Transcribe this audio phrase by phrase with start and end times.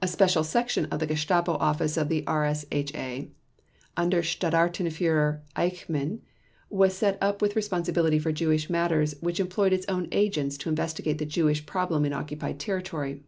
[0.00, 3.28] A special section of the Gestapo office of the RSHA
[3.94, 6.20] under Standartenführer Eichmann
[6.70, 11.18] was set up with responsibility for Jewish matters which employed its own agents to investigate
[11.18, 13.22] the Jewish problem in occupied territory.